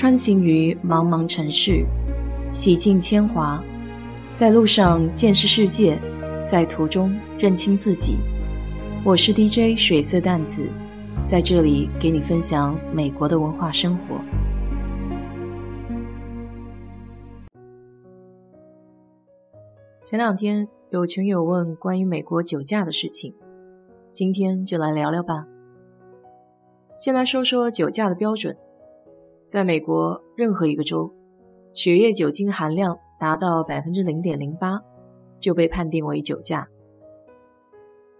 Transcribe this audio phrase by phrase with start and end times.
[0.00, 1.84] 穿行于茫茫城市，
[2.54, 3.62] 洗尽铅华，
[4.32, 5.98] 在路上见识世界，
[6.48, 8.16] 在途中认清自己。
[9.04, 10.66] 我是 DJ 水色淡子，
[11.26, 14.18] 在这里给你分享美国的文化生活。
[20.02, 23.34] 前两天有群友问关于美国酒驾的事情，
[24.14, 25.44] 今天就来聊聊吧。
[26.96, 28.56] 先来说说酒驾的标准，
[29.50, 31.12] 在美国任何一个州，
[31.72, 34.80] 血液酒精含量达到百分之零点零八，
[35.40, 36.68] 就被判定为酒驾。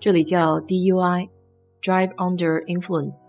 [0.00, 3.28] 这里叫 DUI，Drive Under Influence。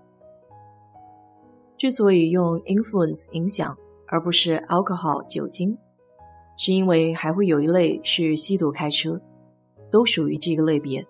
[1.77, 3.77] 之所以用 influence 影响，
[4.07, 5.77] 而不是 alcohol 酒精，
[6.57, 9.21] 是因为还会有一类是吸毒开车，
[9.91, 11.05] 都属于这个类别。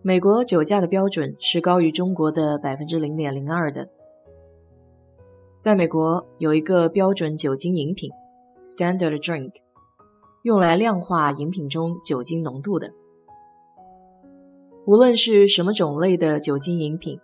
[0.00, 3.86] 美国酒驾的标准是高于中国的百分之零点零二的。
[5.62, 8.10] 在美国有一个标准酒精饮品
[8.64, 9.52] （Standard Drink），
[10.42, 12.92] 用来量化饮品中酒精浓度的。
[14.86, 17.16] 无论是什么种类的酒精饮品，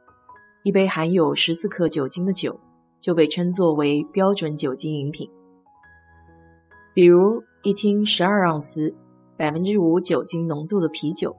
[0.63, 2.57] 一杯含有十四克酒精的酒
[3.01, 5.29] 就被称作为标准酒精饮品。
[6.95, 8.95] 比如一听十二盎司、
[9.37, 11.35] 百分之五酒精浓度的啤酒，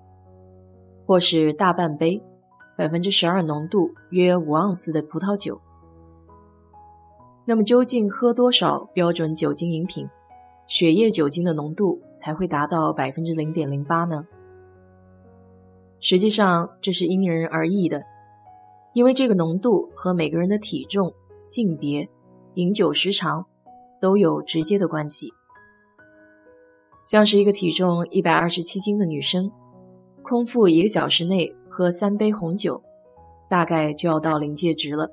[1.05, 2.22] 或是大半杯、
[2.77, 5.61] 百分之十二浓度、约五盎司的葡萄酒。
[7.50, 10.08] 那么究竟喝多少标准酒精饮品，
[10.67, 14.23] 血液酒精的浓度才会达到百分之零点零八呢？
[16.00, 18.03] 实际上，这是因人而异的，
[18.94, 21.11] 因为这个浓度和每个人的体重、
[21.42, 22.08] 性别、
[22.53, 23.44] 饮酒时长
[24.00, 25.33] 都有直接的关系。
[27.03, 29.52] 像是一个体重一百二十七斤的女生，
[30.22, 32.80] 空腹一个小时内喝三杯红酒，
[33.50, 35.09] 大概就要到临界值了。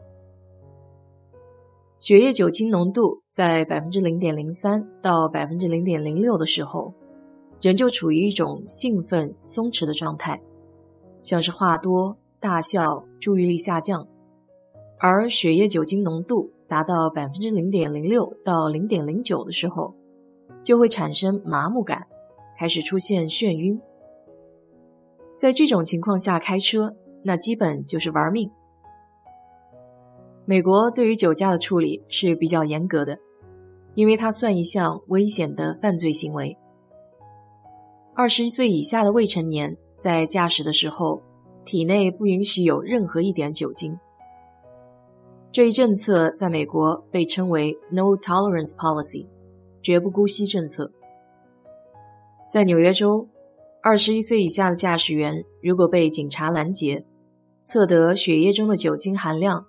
[1.98, 6.92] 血液酒精浓度在百分之零点零三到百分之零点零六的时候，
[7.62, 10.38] 人就处于一种兴奋、松弛的状态。
[11.22, 14.06] 像是话多、大笑、注意力下降，
[14.98, 19.94] 而血液酒精浓度达到百分之零点零六到零点零九的时候，
[20.62, 22.06] 就会产生麻木感，
[22.58, 23.80] 开始出现眩晕。
[25.38, 28.50] 在这种情况下开车，那基本就是玩命。
[30.46, 33.18] 美国对于酒驾的处理是比较严格的，
[33.94, 36.56] 因为它算一项危险的犯罪行为。
[38.14, 39.76] 二十一岁以下的未成年。
[39.98, 41.22] 在驾驶的时候，
[41.64, 43.98] 体内不允许有任何一点酒精。
[45.50, 49.26] 这一政策在美国被称为 “No Tolerance Policy”，
[49.82, 50.92] 绝不姑息政策。
[52.50, 53.26] 在纽约州，
[53.82, 57.06] 二十一岁以下的驾驶员如果被警察拦截，
[57.62, 59.64] 测得血液中的酒精含量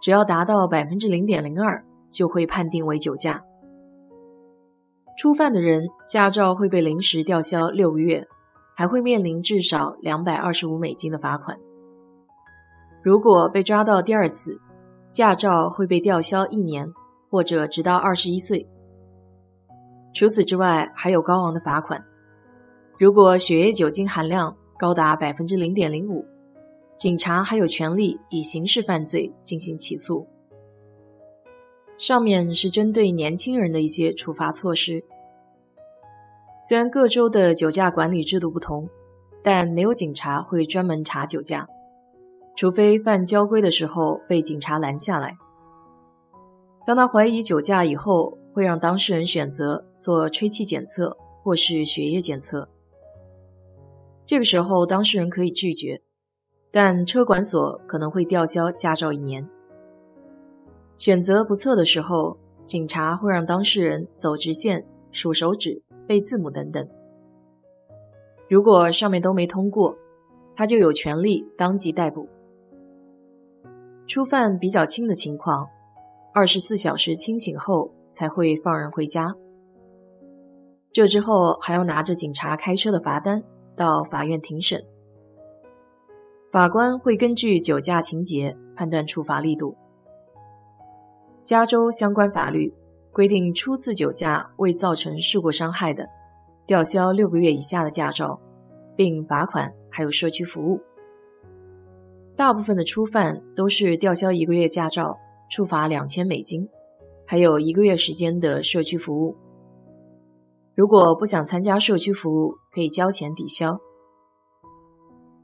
[0.00, 3.42] 只要达到百分之零点零二，就会判定为酒驾。
[5.18, 8.26] 初犯的人，驾照会被临时吊销六个月。
[8.78, 11.58] 还会面临至少两百二十五美金的罚款。
[13.02, 14.60] 如果被抓到第二次，
[15.10, 16.86] 驾照会被吊销一年，
[17.30, 18.68] 或者直到二十一岁。
[20.12, 22.04] 除此之外，还有高昂的罚款。
[22.98, 26.22] 如果血液酒精含量高达百分之零点零五，
[26.98, 30.26] 警察还有权利以刑事犯罪进行起诉。
[31.98, 35.02] 上面是针对年轻人的一些处罚措施。
[36.62, 38.88] 虽然各州的酒驾管理制度不同，
[39.42, 41.66] 但没有警察会专门查酒驾，
[42.56, 45.36] 除非犯交规的时候被警察拦下来。
[46.86, 52.68] 当他怀疑酒驾以后，会让当事人选择做吹气检测或是血液检测。
[54.24, 56.00] 这个时候，当事人可以拒绝，
[56.78, 59.48] 但车管所可能会吊销驾照一年。
[60.98, 65.82] 选择不测的时候，警察会让当事人走直线、数手指。
[66.06, 66.86] 背字母等等，
[68.50, 69.96] 如果上面都没通过，
[70.54, 72.28] 他就有权利当即逮捕。
[74.06, 75.66] 初犯比较轻的情况，
[76.34, 79.34] 二十四小时清醒后才会放人回家。
[80.92, 83.42] 这之后还要拿着警察开车的罚单
[83.74, 84.84] 到法院庭审，
[86.56, 89.76] 法官会根据酒驾情节判断处罚力度。
[91.44, 92.72] 加州相关法律。
[93.12, 96.08] 规定初次酒驾未造成事故伤害的，
[96.66, 98.40] 吊销六个月以下的驾照，
[98.96, 100.80] 并罚款，还有社区服务。
[102.36, 105.14] 大部分的初犯都是吊销一个月驾照，
[105.50, 106.66] 处罚两千美金，
[107.26, 109.36] 还有一个月时间的社区服务。
[110.74, 113.78] 如果不想参加社区服务，可以交钱抵消。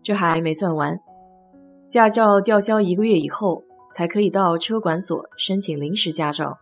[0.02, 0.99] 这还没算完，
[1.88, 3.62] 驾照吊销一个月以后，
[3.93, 6.58] 才可以到车管所申请临时驾照，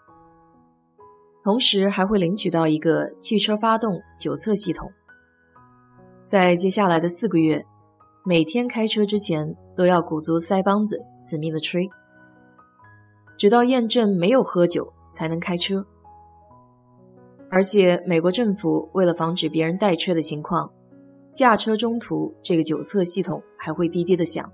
[1.42, 4.90] 同时还会领取到一个汽车发动九测系统。
[6.24, 7.64] 在接下来的四个月，
[8.24, 11.88] 每天开车之前都要鼓足腮帮子死命的吹，
[13.38, 15.84] 直到验证没有喝酒才能开车。
[17.50, 20.70] 而且，美国政府为了防止别人代吹的情况，
[21.32, 24.52] 驾车中途这个九测系统还会滴滴的响，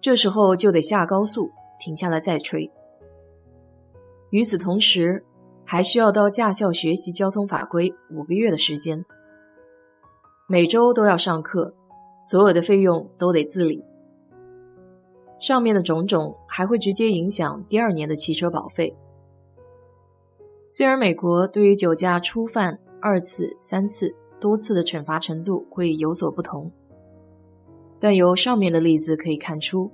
[0.00, 2.70] 这时候就得下高速停下来再吹。
[4.30, 5.24] 与此同时，
[5.64, 9.04] 还需要到驾校学习交通法规五个月的时间，
[10.46, 11.74] 每周都要上课，
[12.24, 13.84] 所有的费用都得自理。
[15.40, 18.96] 上面的种种还会直接影响第二年的汽车保费。
[20.68, 26.72] 虽然美国对于酒驾初犯二次、三次、多次的惩罚程度会有所不同，
[28.00, 29.90] 但由上面的例子可以看出，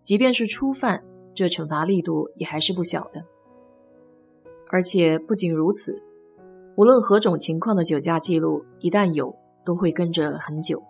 [0.00, 1.04] 即便是初犯，
[1.34, 3.22] 这惩罚力度也还是不小的。
[4.70, 6.02] 而且不仅如此，
[6.76, 10.82] 无论何种情况的酒驾记录一旦有，都会跟着很久。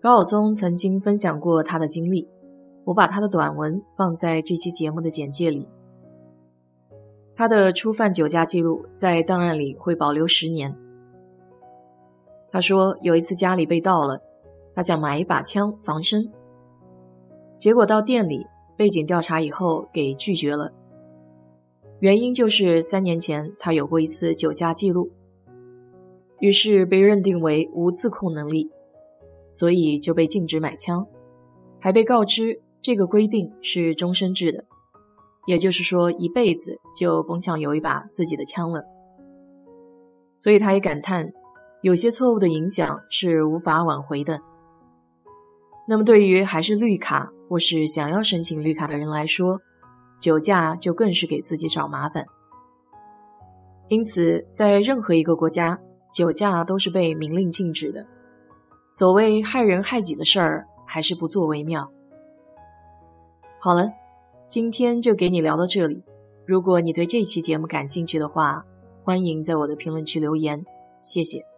[0.00, 2.28] 高晓松曾经分享过他的经历，
[2.84, 5.68] 我把他的短文放在这期节目的简介里。
[7.36, 10.76] 他的初犯酒驾记录在档案里会保留十年。
[12.52, 14.20] 他说有一次家里被盗了，
[14.74, 16.30] 他想买一把枪防身，
[17.56, 18.46] 结果到店里
[18.76, 20.70] 背景调查以后给拒绝了，
[22.00, 25.10] 原因就是三年前他有过一次酒驾记录，
[26.40, 28.70] 于是被认定为无自控能力，
[29.50, 31.06] 所以就被禁止买枪，
[31.80, 34.64] 还被告知这个规定是终身制的。
[35.46, 38.84] 也就是说，一辈子就甭想有一把自己的枪了。
[40.38, 41.32] 所以他也感叹，
[41.82, 44.40] 有些错误的影响是无法挽回的。
[45.86, 49.60] 那么，对于还是绿卡或是想要申请绿卡的人来说，
[50.18, 52.24] 酒驾就更是给自己找麻烦。
[53.88, 55.78] 因此，在任何一个国家，
[56.14, 58.06] 酒驾都是被明令禁止的。
[58.92, 61.90] 所谓害人害己的事儿，还是不做为妙。
[63.60, 63.90] 好了。
[64.48, 66.04] 今天就给你聊到这里。
[66.46, 68.62] 如果你对这期节目感兴趣的话，
[69.02, 70.62] 欢迎在我的评论区留言，
[71.02, 71.51] 谢谢。